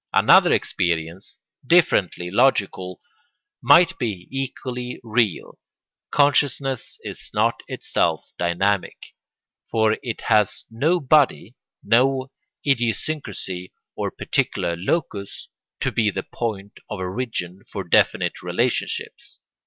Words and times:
Another 0.15 0.51
experience, 0.51 1.37
differently 1.63 2.31
logical, 2.31 2.99
might 3.61 3.99
be 3.99 4.27
equally 4.31 4.99
real. 5.03 5.59
Consciousness 6.09 6.97
is 7.03 7.29
not 7.35 7.61
itself 7.67 8.31
dynamic, 8.39 8.97
for 9.69 9.97
it 10.01 10.21
has 10.21 10.65
no 10.71 10.99
body, 10.99 11.53
no 11.83 12.31
idiosyncrasy 12.65 13.73
or 13.95 14.09
particular 14.09 14.75
locus, 14.75 15.49
to 15.81 15.91
be 15.91 16.09
the 16.09 16.23
point 16.23 16.79
of 16.89 16.97
origin 16.97 17.61
for 17.71 17.83
definite 17.83 18.41
relationships. 18.41 19.39